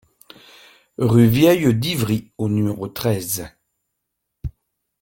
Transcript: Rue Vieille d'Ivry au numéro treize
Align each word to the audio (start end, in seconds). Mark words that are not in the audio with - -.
Rue 0.97 1.27
Vieille 1.27 1.75
d'Ivry 1.75 2.31
au 2.39 2.49
numéro 2.49 2.87
treize 2.87 3.49